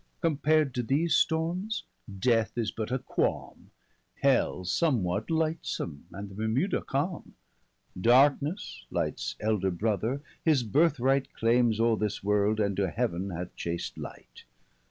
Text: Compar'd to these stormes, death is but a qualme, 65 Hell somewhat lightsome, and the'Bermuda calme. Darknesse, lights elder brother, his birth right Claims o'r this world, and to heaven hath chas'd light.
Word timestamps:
Compar'd 0.19 0.73
to 0.73 0.81
these 0.81 1.15
stormes, 1.15 1.83
death 2.17 2.57
is 2.57 2.71
but 2.71 2.89
a 2.89 2.97
qualme, 2.97 3.69
65 4.15 4.21
Hell 4.23 4.65
somewhat 4.65 5.29
lightsome, 5.29 6.05
and 6.11 6.27
the'Bermuda 6.27 6.81
calme. 6.81 7.35
Darknesse, 7.95 8.81
lights 8.89 9.35
elder 9.39 9.69
brother, 9.69 10.23
his 10.43 10.63
birth 10.63 10.99
right 10.99 11.31
Claims 11.33 11.79
o'r 11.79 11.97
this 11.97 12.23
world, 12.23 12.59
and 12.59 12.75
to 12.77 12.89
heaven 12.89 13.29
hath 13.29 13.55
chas'd 13.55 13.95
light. 13.95 14.45